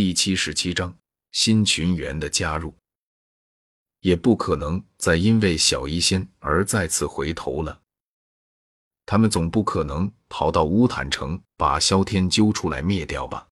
[0.00, 0.96] 第七十七章
[1.32, 2.72] 新群员的加入，
[3.98, 7.80] 也不可能再因为小医仙而再次回头了。
[9.04, 13.48] 他们总不可能跑到乌坦城把萧天揪出来灭掉吧？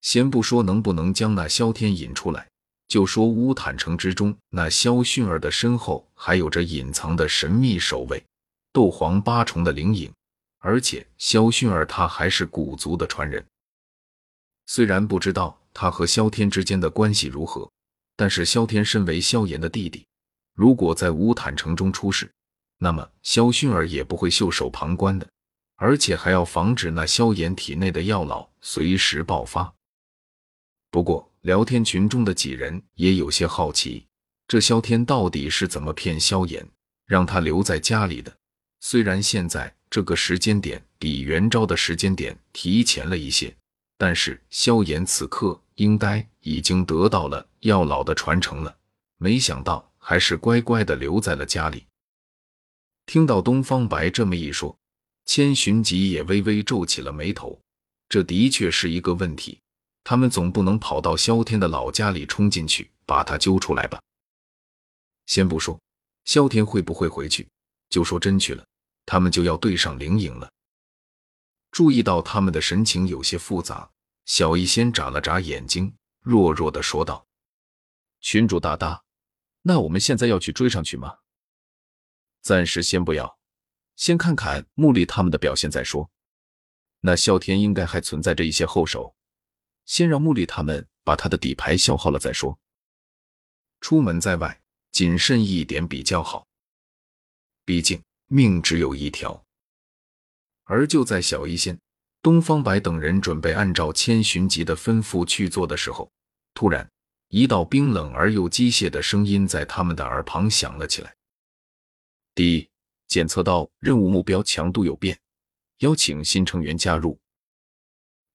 [0.00, 2.48] 先不说能不能将那萧天引出来，
[2.88, 8.24] 就说乌坦城之中那萧薰儿的身后还有着隐藏的神秘守卫——
[8.72, 10.10] 斗皇八重的灵影，
[10.60, 13.44] 而且萧薰儿他还是古族的传人。
[14.70, 17.68] 虽然不知道他和萧天之间的关系如何，
[18.14, 20.06] 但是萧天身为萧炎的弟弟，
[20.54, 22.30] 如果在乌坦城中出事，
[22.76, 25.26] 那么萧薰儿也不会袖手旁观的，
[25.76, 29.72] 而且还要防止那萧炎体内的药老随时爆发。
[30.90, 34.06] 不过聊天群中的几人也有些好奇，
[34.46, 36.68] 这萧天到底是怎么骗萧炎，
[37.06, 38.30] 让他留在家里的？
[38.80, 43.56] 虽然现在这个时间点比元昭的时间点提前了一些。
[43.98, 48.78] 但是萧炎此刻应该已经得到了药老的传承了，
[49.18, 51.84] 没想到还是乖乖的留在了家里。
[53.06, 54.78] 听到东方白这么一说，
[55.24, 57.60] 千寻疾也微微皱起了眉头。
[58.08, 59.60] 这的确是一个问题，
[60.04, 64.00] 他们总不能跑到萧天的老家里冲进去把他揪出来吧？
[65.26, 65.78] 先不说
[66.24, 67.46] 萧天会不会回去，
[67.90, 68.64] 就说真去了，
[69.04, 70.48] 他们就要对上灵影了。
[71.70, 73.90] 注意到他们的神情有些复杂，
[74.24, 77.26] 小医仙眨了眨眼睛，弱弱的说道
[78.20, 79.04] ：“群主大大，
[79.62, 81.18] 那我们现在要去追上去吗？
[82.40, 83.38] 暂时先不要，
[83.96, 86.10] 先看看穆丽他们的表现再说。
[87.00, 89.14] 那萧天应该还存在着一些后手，
[89.84, 92.58] 先让穆丽他们把他的底牌消耗了再说。
[93.80, 96.48] 出门在外，谨慎一点比较好，
[97.64, 99.44] 毕竟命只有一条。”
[100.68, 101.78] 而就在小医仙、
[102.20, 106.12] 东方白等人准备按照千寻疾的吩咐去做的时候，
[106.52, 106.86] 突然
[107.28, 111.16] 一道冰冷而又机械的声音在他们的耳旁响了起来
[112.36, 112.68] ：“第一，
[113.06, 115.18] 检测到任务目标强度有变，
[115.78, 117.18] 邀请新成员加入。”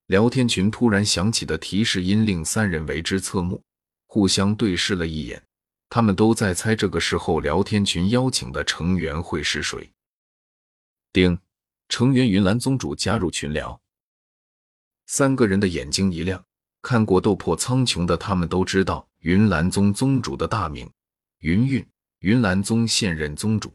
[0.07, 3.61] 聊天群突然响起的提示音令三人为之侧目，
[4.07, 5.41] 互相对视了一眼，
[5.87, 9.91] 他们都在猜这个时候聊天群邀请的成员会是谁。
[11.11, 11.39] 丁。
[11.93, 13.79] 成员云岚宗主加入群聊，
[15.05, 16.43] 三个人的眼睛一亮，
[16.81, 20.89] 看过《斗破苍穹》的他们都知道云岚宗宗主的大名
[21.41, 21.85] 云韵，
[22.21, 23.71] 云岚宗现任宗主，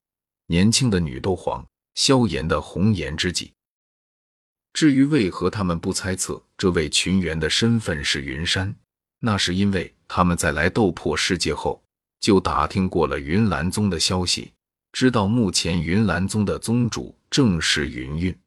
[0.47, 1.65] 年轻的女斗皇，
[1.95, 3.53] 萧炎的红颜知己。
[4.73, 8.75] 至于为何他们不猜测这位群员的身份是云山，
[9.21, 11.81] 那是因为他们在来斗破世界后
[12.19, 14.53] 就打听过了云岚宗的消息。
[14.93, 18.39] 知道目前云岚宗的宗主正是云韵。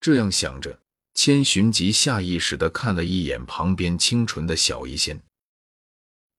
[0.00, 0.80] 这样想着，
[1.14, 5.22] 千寻疾下意识的看了一眼旁边清纯的小医仙，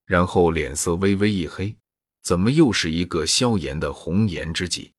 [0.05, 1.75] 然后脸色微微一黑，
[2.21, 4.91] 怎么又是一个萧炎的红颜知己？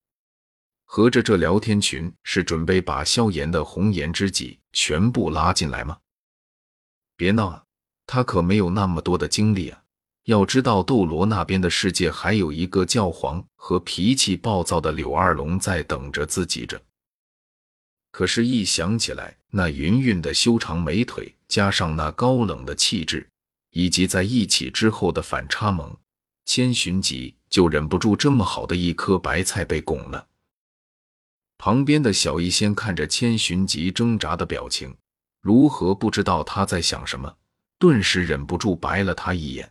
[0.87, 5.99] 合着这聊天群是准备把萧炎的红颜知己全部拉进来吗？
[7.17, 7.65] 别闹啊，
[8.06, 9.84] 他可没有那么多的精力啊！
[10.25, 16.81] 要知道，斗罗那边的世界还有一个教皇和脾气暴躁的柳二龙在等着自己着。
[18.11, 23.29] 可是，一想起来那云韵的修长美腿，加上那高冷的气质，
[23.73, 25.95] 以及在一起之后的反差萌，
[26.47, 30.29] 千寻疾就忍不住这么好的一颗白菜被拱了。
[31.59, 34.97] 旁边的小医仙看着千寻疾挣扎的表情，
[35.43, 37.37] 如何不知道他在想什么？
[37.79, 39.71] 顿时忍不住白了他一眼。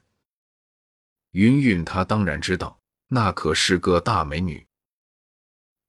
[1.34, 4.66] 云云，她当然知道，那可是个大美女。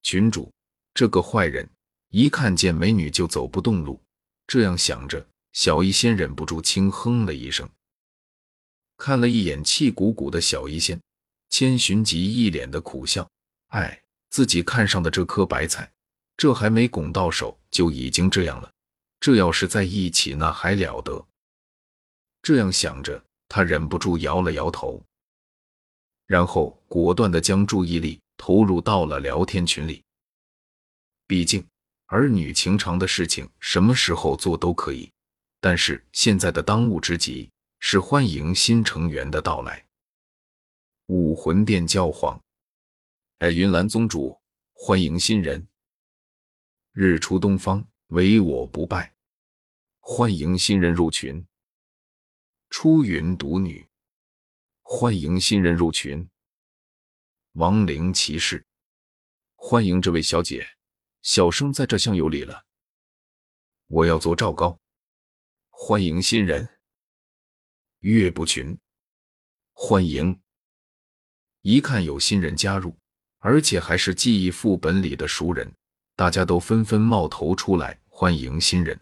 [0.03, 0.50] 群主，
[0.94, 1.69] 这个坏人
[2.09, 4.03] 一看见美女就走不动路。
[4.47, 7.69] 这样想着，小医仙忍不住轻哼了一声。
[8.97, 10.99] 看了一眼气鼓鼓的小医仙，
[11.50, 13.28] 千寻疾一脸的苦笑。
[13.69, 15.93] 哎，自己看上的这颗白菜，
[16.38, 18.71] 这还没拱到手就已经这样了。
[19.21, 21.27] 这要是在一起，那还了得？
[22.41, 25.04] 这样想着，他忍不住摇了摇头。
[26.26, 30.03] 然后果断的将注意力投入到了聊天群里。
[31.26, 31.66] 毕竟
[32.06, 35.10] 儿女情长的事情什么时候做都可以，
[35.60, 37.50] 但是现在的当务之急
[37.80, 39.84] 是欢迎新成员的到来。
[41.06, 42.41] 武魂殿教皇，
[43.38, 44.38] 哎，云岚宗主，
[44.72, 45.66] 欢迎新人。
[46.92, 49.12] 日出东方，唯我不败。
[50.00, 51.44] 欢迎新人入群。
[52.71, 53.86] 出云独女。
[54.86, 56.28] 欢迎新人入群，
[57.54, 58.66] 亡灵骑士。
[59.54, 60.69] 欢迎这位小姐，
[61.22, 62.66] 小生在这厢有礼了。
[63.86, 64.78] 我要做赵高。
[65.71, 66.69] 欢迎新人。
[68.01, 68.78] 岳不群，
[69.72, 70.39] 欢迎。
[71.63, 72.95] 一看有新人加入，
[73.39, 75.75] 而且还是记忆副本里的熟人，
[76.15, 79.01] 大家都纷纷冒头出来欢迎新人。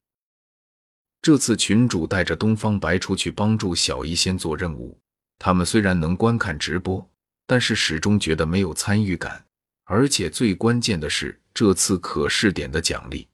[1.20, 5.01] 这次群主带着东方白出去帮助小医仙做任务，
[5.44, 7.10] 他们虽然能观看直播，
[7.46, 9.44] 但是始终觉得没有参与感，
[9.82, 13.26] 而且最关键的是这次可试点的奖励。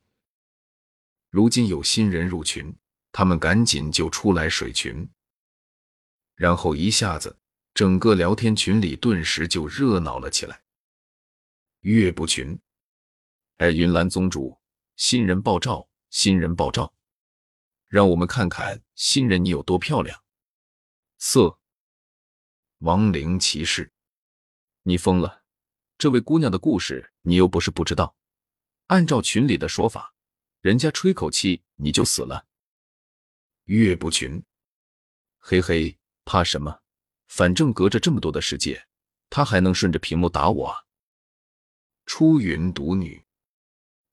[1.29, 2.75] 如今有新人入群，
[3.13, 5.07] 他们赶紧就出来水群，
[6.35, 7.37] 然后一下子
[7.75, 10.63] 整个聊天群里顿时就热闹了起来。
[11.81, 12.59] 岳不群，
[13.59, 14.59] 哎，云岚宗主，
[14.97, 16.91] 新人爆照，新人爆照，
[17.87, 20.19] 让我们看看新人你有多漂亮。
[21.19, 21.58] 色，
[22.79, 23.93] 亡灵骑士，
[24.83, 25.43] 你疯了！
[25.99, 28.15] 这位姑娘的故事你又不是不知道，
[28.87, 30.15] 按照群里的说法。
[30.61, 32.47] 人家吹口气你就死了，
[33.65, 34.45] 岳不群，
[35.39, 36.81] 嘿嘿，怕什么？
[37.27, 38.87] 反正隔着这么多的世界，
[39.29, 40.85] 他还能顺着屏幕打我啊！
[42.07, 43.25] 出云独女，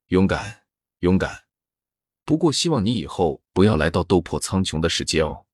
[0.06, 0.66] 勇敢，
[1.00, 1.46] 勇敢。
[2.24, 5.46] 不过希望你以后不要来到斗破苍穹的世界哦。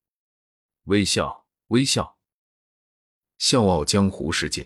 [0.85, 2.17] 微笑，微笑，
[3.43, 4.65] 笑傲江湖世界。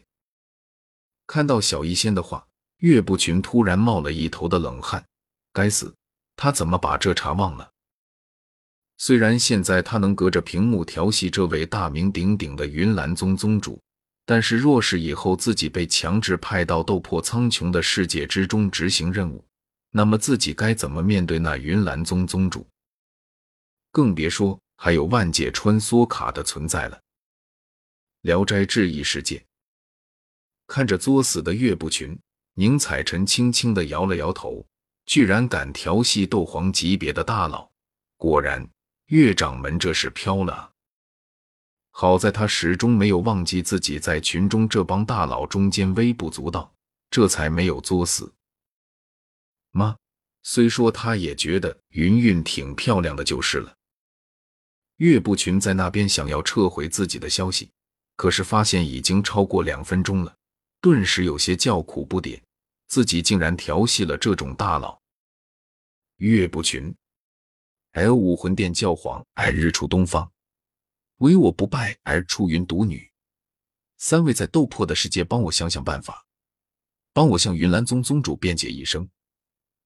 [1.25, 2.47] 看到小医仙的话，
[2.77, 5.03] 岳不群突然冒了一头的冷汗，
[5.51, 5.91] 该死！
[6.35, 7.71] 他怎么把这茬忘了？
[8.99, 13.81] 虽然现在他能隔着屏幕调戏这位大名鼎鼎的云岚宗宗主，
[14.27, 19.43] 但是若是以后自己被强制派到斗破苍穹的世界之中执行任务，
[19.89, 22.63] 那么自己该怎么面对那云岚宗宗主？
[23.91, 26.99] 更别说还有万界穿梭卡的存在了。
[28.21, 29.45] 聊斋志异世界，
[30.67, 32.17] 看着作死的岳不群，
[32.55, 34.65] 宁采臣轻轻的摇了摇头。
[35.05, 37.71] 居然敢调戏斗皇级别的大佬，
[38.17, 38.69] 果然
[39.05, 40.69] 岳掌门这是飘了。
[41.91, 46.75] 好在他始终没有忘记自己在群中这帮大佬中间微不足道，
[47.09, 48.33] 这才没有作死。
[49.71, 49.95] 妈，
[50.43, 53.73] 虽说他也觉得云云挺漂亮的，就是了。
[54.97, 57.71] 岳不群在那边想要撤回自己的消息，
[58.17, 60.37] 可是发现已经超过两分钟了，
[60.81, 62.41] 顿时有些叫苦不迭。
[62.87, 65.01] 自己竟然调戏了这种大佬，
[66.17, 66.95] 岳不群
[67.91, 70.31] ，L 武魂殿教皇，爱日出东方，
[71.17, 73.11] 唯我不败，而出云独女，
[73.97, 76.25] 三位在斗破的世界帮我想想办法，
[77.11, 79.09] 帮我向云岚宗宗主辩解一声，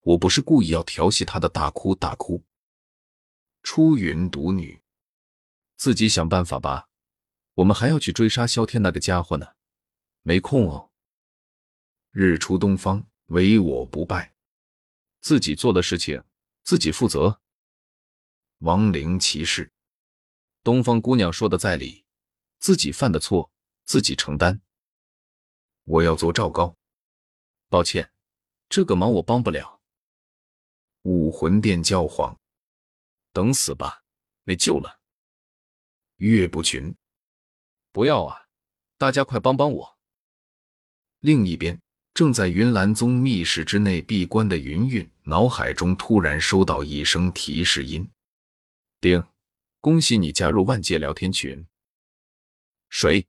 [0.02, 2.44] 我不是故意要调戏他的，大哭大哭。
[3.64, 4.80] 出云独女，
[5.76, 6.88] 自己想办法吧，
[7.54, 9.54] 我们还要去追杀萧天那个家伙呢，
[10.22, 10.90] 没空哦。
[12.10, 14.34] 日出东方，唯我不败。
[15.20, 16.24] 自己做的事情，
[16.64, 17.40] 自己负责。
[18.58, 19.72] 亡灵骑士，
[20.62, 22.04] 东方姑娘说的在理，
[22.58, 23.50] 自己犯的错，
[23.84, 24.60] 自己承担。
[25.84, 26.76] 我要做赵高，
[27.68, 28.12] 抱歉，
[28.68, 29.80] 这个忙我帮不了。
[31.02, 32.38] 武魂殿教皇，
[33.32, 34.04] 等死吧，
[34.44, 35.00] 没救了。
[36.16, 36.94] 岳不群，
[37.92, 38.46] 不要啊，
[38.98, 39.98] 大家快帮帮我。
[41.20, 41.80] 另一边。
[42.14, 48.06] 正在云岚宗密室之内闭关的云韵，脑海中突然收到一声提示音
[49.00, 49.24] ：“丁，
[49.80, 51.66] 恭喜你加入万界聊天群。”
[52.90, 53.26] 谁？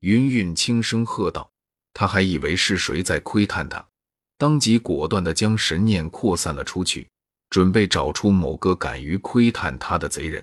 [0.00, 1.52] 云韵轻声喝道。
[1.92, 3.86] 他还以为是谁在窥探他，
[4.38, 7.10] 当即果断的将神念扩散了出去，
[7.50, 10.42] 准备找出某个敢于窥探他的贼人。